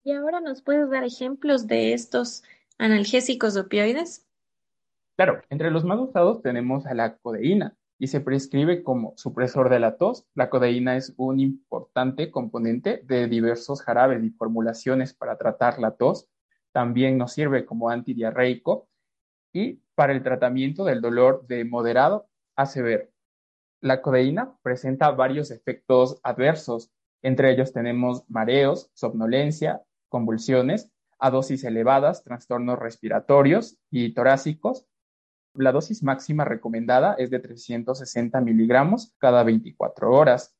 ¿Y 0.04 0.12
ahora 0.12 0.40
nos 0.40 0.62
puedes 0.62 0.90
dar 0.90 1.04
ejemplos 1.04 1.68
de 1.68 1.94
estos 1.94 2.44
analgésicos 2.78 3.58
opioides? 3.58 4.26
Claro, 5.16 5.42
entre 5.50 5.72
los 5.72 5.84
más 5.84 6.00
usados 6.00 6.42
tenemos 6.42 6.86
a 6.86 6.94
la 6.94 7.18
codeína 7.18 7.76
y 8.00 8.08
se 8.08 8.22
prescribe 8.22 8.84
como 8.84 9.14
supresor 9.18 9.70
de 9.70 9.80
la 9.80 9.98
tos. 9.98 10.26
La 10.36 10.50
codeína 10.50 10.96
es 10.96 11.14
un 11.18 11.40
importante 11.40 12.30
componente 12.30 13.02
de 13.06 13.28
diversos 13.28 13.82
jarabes 13.82 14.24
y 14.24 14.30
formulaciones 14.30 15.14
para 15.14 15.38
tratar 15.38 15.80
la 15.80 15.92
tos. 15.92 16.30
También 16.72 17.18
nos 17.18 17.34
sirve 17.34 17.66
como 17.66 17.90
antidiarreico 17.90 18.88
y 19.52 19.82
para 19.96 20.14
el 20.14 20.22
tratamiento 20.22 20.86
del 20.86 21.02
dolor 21.02 21.48
de 21.48 21.66
moderado 21.66 22.30
a 22.56 22.68
severo. 22.68 23.08
La 23.82 24.02
codeína 24.02 24.58
presenta 24.64 25.12
varios 25.12 25.52
efectos 25.52 26.20
adversos, 26.24 26.92
entre 27.22 27.52
ellos 27.52 27.74
tenemos 27.74 28.24
mareos, 28.28 28.90
somnolencia, 28.94 29.84
convulsiones, 30.10 30.92
a 31.20 31.30
dosis 31.32 31.64
elevadas, 31.64 32.24
trastornos 32.24 32.80
respiratorios 32.80 33.78
y 33.92 34.14
torácicos. 34.14 34.86
La 35.54 35.72
dosis 35.72 36.04
máxima 36.04 36.46
recomendada 36.46 37.16
es 37.18 37.30
de 37.30 37.40
360 37.40 38.40
miligramos 38.42 39.14
cada 39.18 39.44
24 39.44 40.12
horas. 40.12 40.56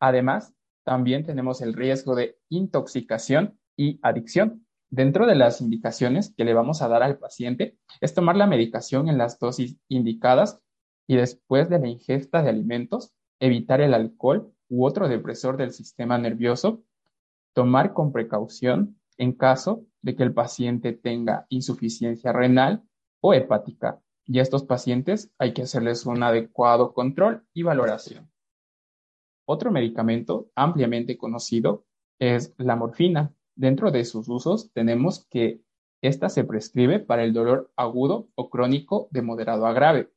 Además, 0.00 0.54
también 0.84 1.24
tenemos 1.24 1.60
el 1.60 1.74
riesgo 1.74 2.14
de 2.14 2.38
intoxicación 2.48 3.58
y 3.76 3.98
adicción. 4.02 4.66
Dentro 4.90 5.26
de 5.26 5.34
las 5.34 5.60
indicaciones 5.60 6.34
que 6.36 6.44
le 6.44 6.54
vamos 6.54 6.82
a 6.82 6.88
dar 6.88 7.02
al 7.02 7.18
paciente 7.18 7.78
es 8.00 8.14
tomar 8.14 8.36
la 8.36 8.46
medicación 8.46 9.08
en 9.08 9.18
las 9.18 9.38
dosis 9.38 9.76
indicadas 9.88 10.60
y 11.08 11.16
después 11.16 11.68
de 11.70 11.80
la 11.80 11.88
ingesta 11.88 12.42
de 12.42 12.50
alimentos, 12.50 13.12
evitar 13.40 13.80
el 13.80 13.94
alcohol 13.94 14.52
u 14.68 14.84
otro 14.84 15.08
depresor 15.08 15.56
del 15.56 15.72
sistema 15.72 16.18
nervioso, 16.18 16.84
tomar 17.54 17.94
con 17.94 18.12
precaución 18.12 19.00
en 19.16 19.32
caso 19.32 19.86
de 20.02 20.14
que 20.14 20.22
el 20.22 20.34
paciente 20.34 20.92
tenga 20.92 21.46
insuficiencia 21.48 22.32
renal 22.32 22.84
o 23.20 23.32
hepática. 23.32 24.00
Y 24.26 24.38
a 24.38 24.42
estos 24.42 24.64
pacientes 24.64 25.32
hay 25.38 25.54
que 25.54 25.62
hacerles 25.62 26.04
un 26.04 26.22
adecuado 26.22 26.92
control 26.92 27.42
y 27.54 27.62
valoración. 27.62 28.30
Otro 29.46 29.70
medicamento 29.70 30.50
ampliamente 30.54 31.16
conocido 31.16 31.86
es 32.18 32.54
la 32.58 32.76
morfina. 32.76 33.34
Dentro 33.56 33.90
de 33.90 34.04
sus 34.04 34.28
usos 34.28 34.70
tenemos 34.72 35.24
que 35.30 35.62
esta 36.02 36.28
se 36.28 36.44
prescribe 36.44 37.00
para 37.00 37.24
el 37.24 37.32
dolor 37.32 37.72
agudo 37.76 38.28
o 38.34 38.50
crónico 38.50 39.08
de 39.10 39.22
moderado 39.22 39.66
a 39.66 39.72
grave. 39.72 40.12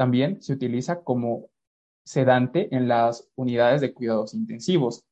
También 0.00 0.40
se 0.40 0.54
utiliza 0.54 1.04
como 1.04 1.50
sedante 2.04 2.74
en 2.74 2.88
las 2.88 3.30
unidades 3.34 3.82
de 3.82 3.92
cuidados 3.92 4.32
intensivos. 4.32 5.04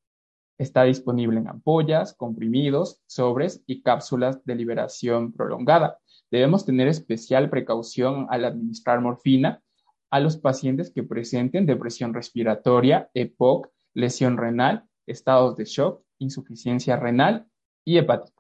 Está 0.56 0.84
disponible 0.84 1.38
en 1.40 1.46
ampollas, 1.46 2.14
comprimidos, 2.14 3.02
sobres 3.06 3.62
y 3.66 3.82
cápsulas 3.82 4.42
de 4.46 4.54
liberación 4.54 5.34
prolongada. 5.34 5.98
Debemos 6.30 6.64
tener 6.64 6.88
especial 6.88 7.50
precaución 7.50 8.28
al 8.30 8.46
administrar 8.46 9.02
morfina 9.02 9.62
a 10.08 10.20
los 10.20 10.38
pacientes 10.38 10.90
que 10.90 11.02
presenten 11.02 11.66
depresión 11.66 12.14
respiratoria, 12.14 13.10
EPOC, 13.12 13.68
lesión 13.92 14.38
renal, 14.38 14.88
estados 15.06 15.54
de 15.56 15.66
shock, 15.66 16.02
insuficiencia 16.18 16.96
renal 16.96 17.46
y 17.84 17.98
hepática. 17.98 18.37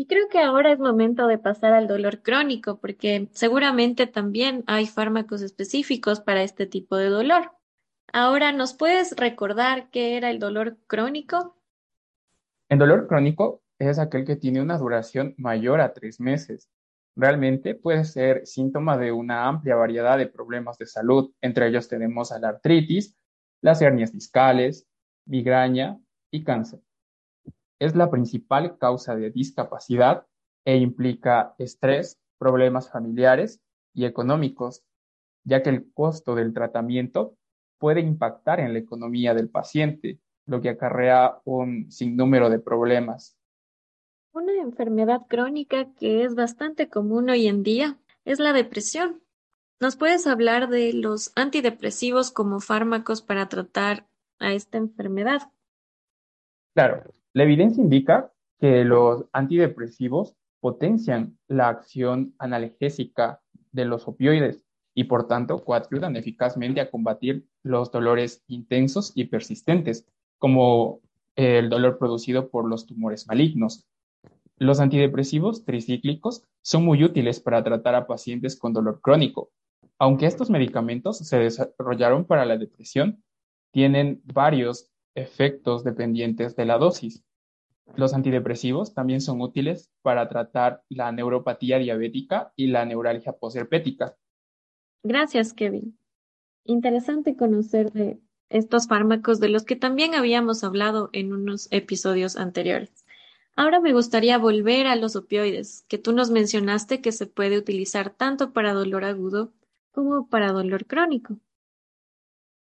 Y 0.00 0.06
creo 0.06 0.30
que 0.30 0.38
ahora 0.38 0.72
es 0.72 0.78
momento 0.78 1.26
de 1.26 1.36
pasar 1.36 1.74
al 1.74 1.86
dolor 1.86 2.22
crónico, 2.22 2.80
porque 2.80 3.28
seguramente 3.32 4.06
también 4.06 4.64
hay 4.66 4.86
fármacos 4.86 5.42
específicos 5.42 6.20
para 6.22 6.42
este 6.42 6.64
tipo 6.64 6.96
de 6.96 7.10
dolor. 7.10 7.52
Ahora, 8.10 8.50
¿nos 8.52 8.72
puedes 8.72 9.14
recordar 9.14 9.90
qué 9.90 10.16
era 10.16 10.30
el 10.30 10.38
dolor 10.38 10.78
crónico? 10.86 11.54
El 12.70 12.78
dolor 12.78 13.08
crónico 13.08 13.62
es 13.78 13.98
aquel 13.98 14.24
que 14.24 14.36
tiene 14.36 14.62
una 14.62 14.78
duración 14.78 15.34
mayor 15.36 15.82
a 15.82 15.92
tres 15.92 16.18
meses. 16.18 16.70
Realmente 17.14 17.74
puede 17.74 18.06
ser 18.06 18.46
síntoma 18.46 18.96
de 18.96 19.12
una 19.12 19.48
amplia 19.48 19.76
variedad 19.76 20.16
de 20.16 20.28
problemas 20.28 20.78
de 20.78 20.86
salud. 20.86 21.30
Entre 21.42 21.68
ellos 21.68 21.88
tenemos 21.88 22.30
la 22.40 22.48
artritis, 22.48 23.18
las 23.60 23.82
hernias 23.82 24.14
discales, 24.14 24.88
migraña 25.26 26.00
y 26.30 26.42
cáncer 26.42 26.80
es 27.80 27.96
la 27.96 28.10
principal 28.10 28.78
causa 28.78 29.16
de 29.16 29.30
discapacidad 29.30 30.26
e 30.64 30.76
implica 30.76 31.54
estrés, 31.58 32.20
problemas 32.38 32.90
familiares 32.90 33.60
y 33.94 34.04
económicos, 34.04 34.84
ya 35.44 35.62
que 35.62 35.70
el 35.70 35.92
costo 35.92 36.34
del 36.34 36.52
tratamiento 36.52 37.36
puede 37.78 38.00
impactar 38.00 38.60
en 38.60 38.74
la 38.74 38.78
economía 38.78 39.34
del 39.34 39.48
paciente, 39.48 40.20
lo 40.46 40.60
que 40.60 40.68
acarrea 40.68 41.40
un 41.44 41.90
sinnúmero 41.90 42.50
de 42.50 42.58
problemas. 42.58 43.36
Una 44.32 44.52
enfermedad 44.60 45.22
crónica 45.28 45.92
que 45.94 46.24
es 46.24 46.34
bastante 46.34 46.88
común 46.88 47.30
hoy 47.30 47.48
en 47.48 47.62
día 47.62 47.98
es 48.24 48.38
la 48.38 48.52
depresión. 48.52 49.22
¿Nos 49.80 49.96
puedes 49.96 50.26
hablar 50.26 50.68
de 50.68 50.92
los 50.92 51.32
antidepresivos 51.34 52.30
como 52.30 52.60
fármacos 52.60 53.22
para 53.22 53.48
tratar 53.48 54.06
a 54.38 54.52
esta 54.52 54.76
enfermedad? 54.76 55.50
Claro, 56.74 57.02
la 57.32 57.44
evidencia 57.44 57.82
indica 57.82 58.32
que 58.58 58.84
los 58.84 59.24
antidepresivos 59.32 60.34
potencian 60.60 61.38
la 61.48 61.68
acción 61.68 62.34
analgésica 62.38 63.40
de 63.72 63.84
los 63.84 64.06
opioides 64.06 64.64
y 64.94 65.04
por 65.04 65.28
tanto 65.28 65.64
coayudan 65.64 66.16
eficazmente 66.16 66.80
a 66.80 66.90
combatir 66.90 67.46
los 67.62 67.90
dolores 67.90 68.42
intensos 68.48 69.12
y 69.14 69.24
persistentes, 69.24 70.06
como 70.38 71.00
el 71.36 71.70
dolor 71.70 71.98
producido 71.98 72.50
por 72.50 72.68
los 72.68 72.86
tumores 72.86 73.26
malignos. 73.28 73.86
Los 74.58 74.80
antidepresivos 74.80 75.64
tricíclicos 75.64 76.44
son 76.62 76.84
muy 76.84 77.02
útiles 77.04 77.40
para 77.40 77.62
tratar 77.62 77.94
a 77.94 78.06
pacientes 78.06 78.58
con 78.58 78.72
dolor 78.72 79.00
crónico. 79.00 79.50
Aunque 79.98 80.26
estos 80.26 80.50
medicamentos 80.50 81.18
se 81.18 81.38
desarrollaron 81.38 82.24
para 82.24 82.44
la 82.44 82.58
depresión, 82.58 83.22
tienen 83.72 84.20
varios 84.24 84.89
efectos 85.14 85.84
dependientes 85.84 86.56
de 86.56 86.64
la 86.64 86.78
dosis. 86.78 87.24
Los 87.96 88.14
antidepresivos 88.14 88.94
también 88.94 89.20
son 89.20 89.40
útiles 89.40 89.90
para 90.02 90.28
tratar 90.28 90.82
la 90.88 91.10
neuropatía 91.12 91.78
diabética 91.78 92.52
y 92.56 92.68
la 92.68 92.84
neuralgia 92.84 93.32
posherpética. 93.32 94.16
Gracias, 95.02 95.52
Kevin. 95.52 95.98
Interesante 96.64 97.36
conocer 97.36 97.90
de 97.92 98.20
estos 98.48 98.86
fármacos 98.86 99.40
de 99.40 99.48
los 99.48 99.64
que 99.64 99.76
también 99.76 100.14
habíamos 100.14 100.62
hablado 100.62 101.10
en 101.12 101.32
unos 101.32 101.68
episodios 101.70 102.36
anteriores. 102.36 103.04
Ahora 103.56 103.80
me 103.80 103.92
gustaría 103.92 104.38
volver 104.38 104.86
a 104.86 104.96
los 104.96 105.16
opioides, 105.16 105.84
que 105.88 105.98
tú 105.98 106.12
nos 106.12 106.30
mencionaste 106.30 107.00
que 107.00 107.12
se 107.12 107.26
puede 107.26 107.58
utilizar 107.58 108.10
tanto 108.10 108.52
para 108.52 108.72
dolor 108.72 109.04
agudo 109.04 109.52
como 109.92 110.28
para 110.28 110.52
dolor 110.52 110.86
crónico. 110.86 111.36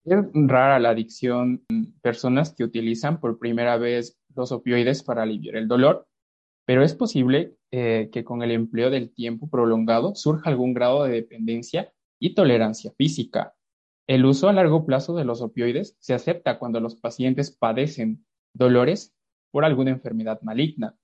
Es 0.09 0.25
rara 0.33 0.79
la 0.79 0.91
adicción 0.91 1.63
en 1.69 1.93
personas 2.01 2.55
que 2.55 2.65
utilizan 2.65 3.21
por 3.21 3.39
primera 3.39 3.77
vez 3.77 4.19
los 4.35 4.53
opioides 4.53 5.03
para 5.03 5.23
aliviar 5.23 5.57
el 5.57 5.69
dolor, 5.69 6.09
pero 6.65 6.83
es 6.83 6.95
posible 6.95 7.59
eh, 7.71 8.09
que 8.11 8.25
con 8.25 8.43
el 8.43 8.53
empleo 8.53 8.89
del 8.89 9.13
tiempo 9.13 9.51
prolongado 9.51 10.15
surja 10.15 10.49
algún 10.49 10.73
grado 10.73 11.05
de 11.05 11.13
dependencia 11.13 11.93
y 12.19 12.35
tolerancia 12.35 12.91
física. 12.97 13.55
El 14.07 14.25
uso 14.25 14.49
a 14.49 14.55
largo 14.55 14.87
plazo 14.87 15.15
de 15.15 15.27
los 15.27 15.43
opioides 15.43 15.95
se 16.01 16.15
acepta 16.15 16.59
cuando 16.59 16.81
los 16.81 16.97
pacientes 16.97 17.55
padecen 17.55 18.25
dolores 18.55 19.15
por 19.51 19.67
alguna 19.67 19.91
enfermedad 19.91 20.41
maligna. 20.41 20.97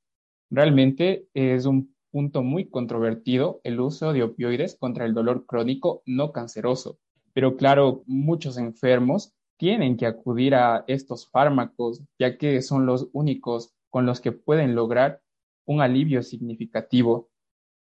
Realmente 0.51 1.29
es 1.35 1.67
un 1.67 1.95
punto 2.11 2.43
muy 2.43 2.71
controvertido 2.71 3.61
el 3.65 3.81
uso 3.81 4.15
de 4.15 4.23
opioides 4.23 4.77
contra 4.77 5.05
el 5.05 5.13
dolor 5.13 5.45
crónico 5.45 6.03
no 6.07 6.33
canceroso, 6.33 7.01
pero 7.35 7.57
claro, 7.57 8.03
muchos 8.07 8.57
enfermos 8.57 9.35
tienen 9.59 9.97
que 9.97 10.07
acudir 10.07 10.55
a 10.55 10.85
estos 10.87 11.29
fármacos 11.31 12.03
ya 12.19 12.39
que 12.39 12.63
son 12.63 12.87
los 12.87 13.09
únicos 13.13 13.75
con 13.91 14.07
los 14.07 14.21
que 14.21 14.33
pueden 14.33 14.75
lograr 14.75 15.21
un 15.67 15.81
alivio 15.81 16.23
significativo. 16.23 17.29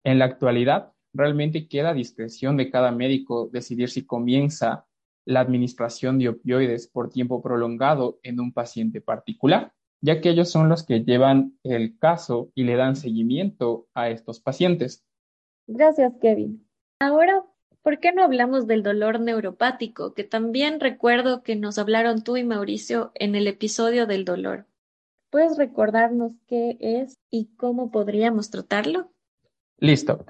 En 0.05 0.19
la 0.19 0.25
actualidad, 0.27 0.93
realmente 1.13 1.69
queda 1.69 1.91
a 1.91 1.95
discreción 1.95 2.57
de 2.57 2.71
cada 2.71 2.91
médico 2.91 3.49
decidir 3.53 3.91
si 3.91 4.07
comienza 4.07 4.87
la 5.27 5.41
administración 5.41 6.19
de 6.19 6.31
opioides 6.31 6.89
por 6.89 7.11
tiempo 7.11 7.43
prolongado 7.43 8.19
en 8.23 8.41
un 8.41 8.53
paciente 8.53 9.01
particular, 9.01 9.73
ya 10.01 10.21
que 10.21 10.31
ellos 10.31 10.51
son 10.51 10.69
los 10.69 10.85
que 10.85 11.05
llevan 11.05 11.59
el 11.63 11.99
caso 11.99 12.51
y 12.55 12.65
le 12.65 12.77
dan 12.77 12.97
seguimiento 12.97 13.87
a 13.95 14.09
estos 14.09 14.41
pacientes. 14.41 15.05
Gracias, 15.67 16.15
Kevin. 16.21 16.67
Ahora, 16.99 17.45
¿por 17.83 17.99
qué 17.99 18.13
no 18.13 18.23
hablamos 18.23 18.67
del 18.67 18.83
dolor 18.83 19.21
neuropático, 19.21 20.15
que 20.15 20.25
también 20.25 20.81
recuerdo 20.81 21.43
que 21.43 21.57
nos 21.57 21.79
hablaron 21.79 22.23
tú 22.23 22.37
y 22.37 22.45
Mauricio 22.45 23.13
en 23.15 23.35
el 23.35 23.47
episodio 23.47 24.07
del 24.07 24.25
dolor? 24.25 24.67
¿Puedes 25.31 25.57
recordarnos 25.57 26.33
qué 26.47 26.77
es 26.81 27.19
y 27.31 27.55
cómo 27.57 27.91
podríamos 27.91 28.51
tratarlo? 28.51 29.13
Listo. 29.79 30.25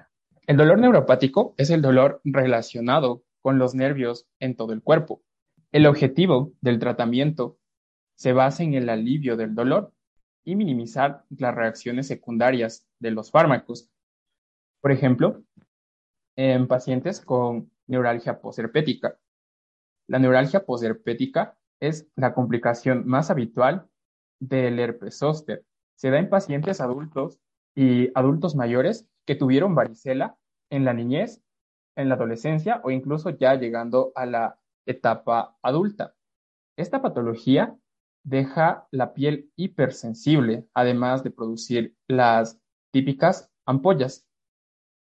El 0.47 0.57
dolor 0.57 0.78
neuropático 0.78 1.54
es 1.57 1.71
el 1.71 1.80
dolor 1.80 2.21
relacionado 2.25 3.25
con 3.40 3.59
los 3.59 3.75
nervios 3.75 4.26
en 4.38 4.57
todo 4.57 4.73
el 4.73 4.83
cuerpo. 4.83 5.23
El 5.73 5.87
objetivo 5.87 6.52
del 6.61 6.78
tratamiento 6.78 7.59
se 8.16 8.33
basa 8.33 8.62
en 8.62 8.75
el 8.75 8.88
alivio 8.88 9.37
del 9.37 9.54
dolor 9.54 9.92
y 10.45 10.57
minimizar 10.57 11.25
las 11.30 11.54
reacciones 11.54 12.07
secundarias 12.07 12.87
de 12.99 13.12
los 13.12 13.30
fármacos. 13.30 13.88
Por 14.80 14.92
ejemplo, 14.92 15.42
en 16.40 16.66
pacientes 16.68 17.20
con 17.20 17.70
neuralgia 17.87 18.40
posherpética. 18.40 19.18
La 20.06 20.18
neuralgia 20.18 20.64
posherpética 20.64 21.59
es 21.80 22.09
la 22.16 22.32
complicación 22.32 23.06
más 23.06 23.30
habitual 23.30 23.90
del 24.40 24.78
herpes 24.78 25.18
zóster. 25.18 25.66
Se 25.97 26.09
da 26.09 26.18
en 26.18 26.30
pacientes 26.30 26.80
adultos 26.80 27.40
y 27.75 28.11
adultos 28.14 28.56
mayores 28.56 29.06
que 29.26 29.35
tuvieron 29.35 29.75
varicela 29.75 30.38
en 30.70 30.87
la 30.87 30.94
niñez, 30.94 31.42
en 31.94 32.09
la 32.09 32.14
adolescencia 32.14 32.80
o 32.85 32.90
incluso 32.90 33.28
ya 33.28 33.54
llegando 33.56 34.11
a 34.14 34.25
la 34.25 34.59
etapa 34.87 35.59
adulta. 35.61 36.14
Esta 36.78 37.02
patología 37.02 37.76
deja 38.25 38.88
la 38.90 39.12
piel 39.12 39.52
hipersensible, 39.56 40.66
además 40.73 41.23
de 41.23 41.32
producir 41.32 41.97
las 42.09 42.59
típicas 42.92 43.50
ampollas. 43.66 44.26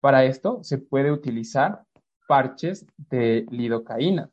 Para 0.02 0.26
esto 0.26 0.64
se 0.64 0.80
puede 0.80 1.12
utilizar 1.12 1.86
parches 2.28 2.86
de 2.98 3.46
lidocaína. 3.52 4.32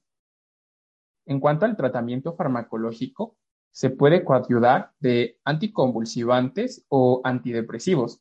En 1.26 1.40
cuanto 1.40 1.66
al 1.66 1.76
tratamiento 1.76 2.34
farmacológico, 2.34 3.36
se 3.70 3.90
puede 3.90 4.24
coadyuvar 4.24 4.92
de 4.98 5.38
anticonvulsivantes 5.44 6.84
o 6.88 7.20
antidepresivos. 7.22 8.20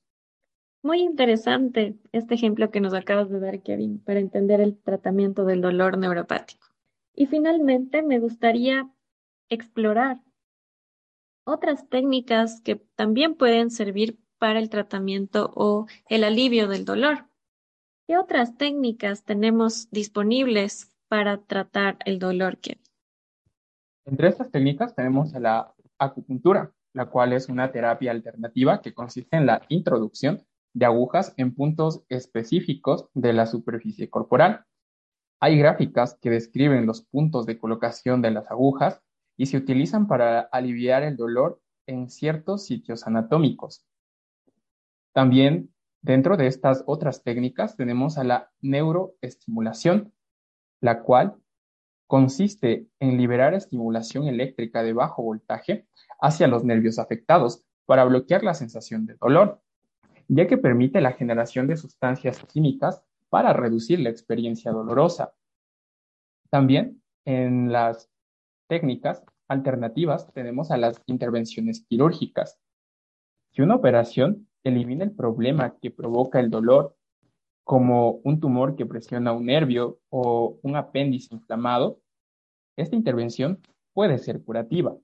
Muy 0.84 1.00
interesante 1.00 1.98
este 2.12 2.36
ejemplo 2.36 2.70
que 2.70 2.82
nos 2.82 2.94
acabas 2.94 3.30
de 3.30 3.40
dar, 3.40 3.62
Kevin, 3.62 4.00
para 4.00 4.20
entender 4.20 4.62
el 4.62 4.78
tratamiento 4.78 5.46
del 5.46 5.62
dolor 5.62 5.98
neuropático. 5.98 6.68
Y 7.16 7.28
finalmente, 7.28 8.04
me 8.04 8.20
gustaría 8.20 8.90
explorar 9.50 10.20
otras 11.46 11.88
técnicas 11.88 12.62
que 12.62 12.76
también 12.96 13.36
pueden 13.36 13.72
servir 13.72 14.20
para 14.38 14.60
el 14.60 14.70
tratamiento 14.70 15.52
o 15.56 15.88
el 16.10 16.26
alivio 16.26 16.68
del 16.68 16.84
dolor. 16.84 17.27
¿Qué 18.08 18.18
otras 18.18 18.58
técnicas 18.58 19.26
tenemos 19.26 19.92
disponibles 19.92 20.90
para 21.10 21.42
tratar 21.42 21.98
el 22.06 22.20
dolor, 22.20 22.58
Kevin? 22.60 22.82
Entre 24.06 24.30
estas 24.30 24.50
técnicas 24.50 24.96
tenemos 24.96 25.34
la 25.34 25.74
acupuntura, 26.00 26.72
la 26.94 27.08
cual 27.08 27.34
es 27.34 27.50
una 27.50 27.70
terapia 27.74 28.12
alternativa 28.12 28.82
que 28.82 28.94
consiste 28.94 29.36
en 29.36 29.46
la 29.46 29.62
introducción 29.68 30.42
de 30.74 30.86
agujas 30.86 31.34
en 31.36 31.54
puntos 31.54 32.06
específicos 32.08 33.10
de 33.14 33.34
la 33.34 33.46
superficie 33.46 34.10
corporal. 34.10 34.64
Hay 35.42 35.58
gráficas 35.58 36.18
que 36.22 36.30
describen 36.30 36.86
los 36.86 37.02
puntos 37.02 37.46
de 37.46 37.60
colocación 37.60 38.22
de 38.22 38.32
las 38.32 38.50
agujas 38.50 39.02
y 39.36 39.48
se 39.48 39.58
utilizan 39.58 40.08
para 40.08 40.40
aliviar 40.40 41.04
el 41.04 41.18
dolor 41.18 41.62
en 41.86 42.10
ciertos 42.10 42.68
sitios 42.68 43.06
anatómicos. 43.06 43.86
También 45.12 45.74
dentro 46.02 46.38
de 46.38 46.48
estas 46.48 46.84
otras 46.88 47.24
técnicas 47.24 47.76
tenemos 47.76 48.18
a 48.18 48.24
la 48.24 48.52
neuroestimulación, 48.62 50.14
la 50.82 51.02
cual 51.02 51.36
consiste 52.08 52.88
en 53.00 53.18
liberar 53.18 53.54
estimulación 53.54 54.28
eléctrica 54.28 54.84
de 54.84 54.94
bajo 54.94 55.24
voltaje 55.24 55.88
hacia 56.20 56.48
los 56.48 56.64
nervios 56.64 57.00
afectados 57.00 57.64
para 57.86 58.06
bloquear 58.06 58.44
la 58.44 58.54
sensación 58.54 59.06
de 59.06 59.16
dolor, 59.16 59.62
ya 60.28 60.48
que 60.48 60.58
permite 60.58 61.02
la 61.02 61.14
generación 61.14 61.68
de 61.68 61.78
sustancias 61.78 62.44
químicas 62.46 63.02
para 63.30 63.54
reducir 63.54 64.00
la 64.00 64.10
experiencia 64.10 64.72
dolorosa. 64.72 65.34
También 66.50 67.02
en 67.26 67.72
las 67.72 68.10
técnicas 68.68 69.24
alternativas 69.48 70.32
tenemos 70.34 70.72
a 70.72 70.78
las 70.78 71.02
intervenciones 71.06 71.86
quirúrgicas. 71.88 72.60
Si 73.52 73.62
una 73.62 73.76
operación 73.76 74.48
elimina 74.70 75.04
el 75.04 75.12
problema 75.12 75.76
que 75.82 75.92
provoca 75.92 76.40
el 76.40 76.50
dolor 76.50 76.96
como 77.64 78.22
un 78.24 78.40
tumor 78.40 78.76
que 78.76 78.86
presiona 78.86 79.34
un 79.34 79.48
nervio 79.48 80.00
o 80.10 80.58
un 80.62 80.76
apéndice 80.76 81.36
inflamado, 81.36 82.00
esta 82.78 82.96
intervención 82.96 83.60
puede 83.94 84.18
ser 84.20 84.42
curativa. 84.44 84.96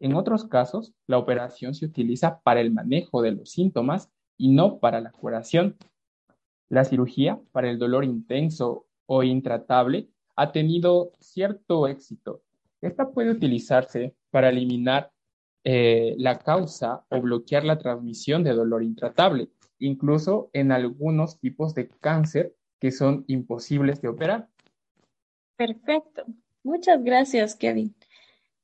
En 0.00 0.14
otros 0.14 0.44
casos, 0.44 0.92
la 1.06 1.18
operación 1.18 1.74
se 1.74 1.86
utiliza 1.86 2.40
para 2.40 2.60
el 2.60 2.72
manejo 2.72 3.22
de 3.22 3.32
los 3.32 3.50
síntomas 3.50 4.10
y 4.36 4.48
no 4.52 4.78
para 4.78 5.00
la 5.00 5.10
curación. 5.12 5.76
La 6.68 6.84
cirugía 6.84 7.40
para 7.52 7.70
el 7.70 7.78
dolor 7.78 8.04
intenso 8.04 8.86
o 9.06 9.22
intratable 9.22 10.08
ha 10.36 10.52
tenido 10.52 11.12
cierto 11.18 11.88
éxito. 11.88 12.42
Esta 12.80 13.10
puede 13.10 13.30
utilizarse 13.30 14.14
para 14.30 14.50
eliminar 14.50 15.10
eh, 15.64 16.14
la 16.18 16.38
causa 16.38 17.04
o 17.08 17.20
bloquear 17.20 17.64
la 17.64 17.78
transmisión 17.78 18.44
de 18.44 18.52
dolor 18.52 18.82
intratable, 18.82 19.48
incluso 19.78 20.50
en 20.52 20.72
algunos 20.72 21.38
tipos 21.38 21.74
de 21.74 21.88
cáncer 21.88 22.54
que 22.80 22.92
son 22.92 23.24
imposibles 23.26 24.00
de 24.00 24.08
operar. 24.08 24.48
Perfecto. 25.56 26.24
Muchas 26.62 27.02
gracias, 27.02 27.56
Kevin. 27.56 27.94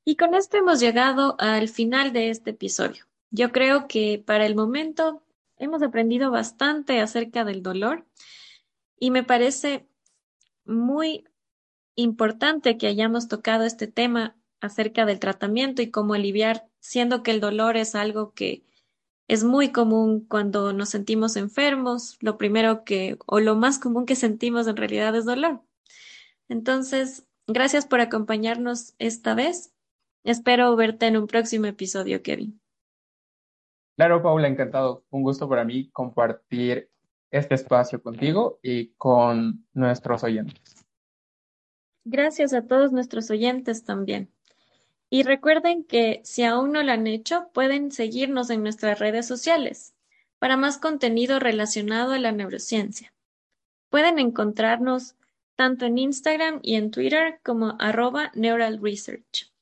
Y 0.05 0.17
con 0.17 0.35
esto 0.35 0.59
hemos 0.59 0.81
llegado 0.81 1.37
al 1.39 1.69
final 1.69 2.13
de 2.13 2.31
este 2.31 2.51
episodio. 2.51 3.05
Yo 3.31 3.51
creo 3.51 3.89
que 3.89 4.23
para 4.25 4.47
el 4.47 4.55
momento 4.55 5.23
hemos 5.57 5.83
aprendido 5.83 6.31
bastante 6.31 7.01
acerca 7.01 7.45
del 7.45 7.63
dolor 7.63 8.07
y 8.99 9.11
me 9.11 9.25
parece 9.25 9.87
muy 10.65 11.25
importante 11.97 12.77
que 12.79 12.87
hayamos 12.87 13.29
tocado 13.29 13.65
este 13.65 13.87
tema 13.87 14.37
acerca 14.65 15.05
del 15.05 15.19
tratamiento 15.19 15.83
y 15.83 15.91
cómo 15.91 16.15
aliviar, 16.15 16.67
siendo 16.81 17.23
que 17.23 17.31
el 17.31 17.41
dolor 17.41 17.77
es 17.77 17.95
algo 17.95 18.33
que 18.33 18.65
es 19.29 19.45
muy 19.45 19.73
común 19.73 20.27
cuando 20.27 20.73
nos 20.73 20.91
sentimos 20.91 21.37
enfermos. 21.37 22.17
Lo 22.21 22.37
primero 22.37 22.85
que, 22.85 23.19
o 23.27 23.41
lo 23.41 23.57
más 23.57 23.79
común 23.79 24.07
que 24.07 24.17
sentimos 24.17 24.67
en 24.67 24.77
realidad 24.77 25.15
es 25.17 25.25
dolor. 25.25 25.63
Entonces, 26.49 27.27
gracias 27.47 27.87
por 27.87 28.01
acompañarnos 28.01 28.95
esta 28.99 29.35
vez. 29.35 29.73
Espero 30.25 30.75
verte 30.77 31.07
en 31.07 31.17
un 31.17 31.27
próximo 31.27 31.67
episodio, 31.67 32.23
Kevin. 32.23 32.61
Claro, 33.97 34.23
Paula, 34.23 34.49
encantado. 34.49 35.05
Un 35.11 35.23
gusto 35.23 35.49
para 35.49 35.65
mí 35.65 35.91
compartir 35.91 36.91
este 37.31 37.55
espacio 37.55 38.03
contigo 38.03 38.59
y 38.63 38.91
con 38.95 39.67
nuestros 39.73 40.25
oyentes. 40.25 40.87
Gracias 42.05 42.53
a 42.53 42.67
todos 42.67 42.93
nuestros 42.93 43.31
oyentes 43.31 43.85
también. 43.85 44.34
Y 45.15 45.23
recuerden 45.23 45.85
que 45.85 46.21
si 46.25 46.43
aún 46.43 46.73
no 46.73 46.83
lo 46.83 46.91
han 46.91 47.07
hecho, 47.07 47.49
pueden 47.53 47.93
seguirnos 47.93 48.51
en 48.51 48.65
nuestras 48.65 48.99
redes 48.99 49.29
sociales 49.29 49.95
para 50.41 50.57
más 50.57 50.77
contenido 50.77 51.39
relacionado 51.39 52.15
a 52.15 52.19
la 52.19 52.33
neurociencia. 52.33 53.15
Pueden 53.91 54.19
encontrarnos 54.19 55.15
tanto 55.55 55.87
en 55.87 55.99
Instagram 55.99 56.59
y 56.63 56.75
en 56.75 56.91
Twitter 56.91 57.39
como 57.45 57.77
arroba 57.79 58.33
Neural 58.35 58.81
Research. 58.83 59.53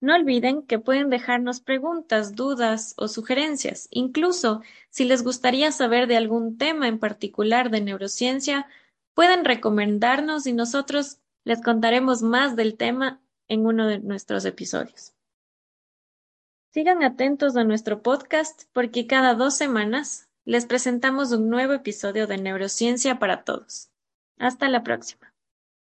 No 0.00 0.14
olviden 0.14 0.62
que 0.62 0.78
pueden 0.78 1.10
dejarnos 1.10 1.60
preguntas, 1.60 2.34
dudas 2.34 2.94
o 2.96 3.06
sugerencias. 3.06 3.88
Incluso 3.90 4.62
si 4.88 5.04
les 5.04 5.22
gustaría 5.22 5.72
saber 5.72 6.06
de 6.06 6.16
algún 6.16 6.56
tema 6.56 6.88
en 6.88 6.98
particular 6.98 7.68
de 7.68 7.82
neurociencia, 7.82 8.66
pueden 9.12 9.44
recomendarnos 9.44 10.46
y 10.46 10.54
nosotros 10.54 11.18
les 11.44 11.60
contaremos 11.60 12.22
más 12.22 12.56
del 12.56 12.78
tema 12.78 13.20
en 13.48 13.66
uno 13.66 13.86
de 13.86 13.98
nuestros 13.98 14.44
episodios. 14.44 15.14
Sigan 16.72 17.02
atentos 17.02 17.56
a 17.56 17.64
nuestro 17.64 18.02
podcast 18.02 18.64
porque 18.72 19.06
cada 19.06 19.34
dos 19.34 19.56
semanas 19.56 20.28
les 20.44 20.66
presentamos 20.66 21.32
un 21.32 21.48
nuevo 21.48 21.72
episodio 21.72 22.26
de 22.26 22.38
Neurociencia 22.38 23.18
para 23.18 23.44
Todos. 23.44 23.90
Hasta 24.38 24.68
la 24.68 24.82
próxima. 24.82 25.33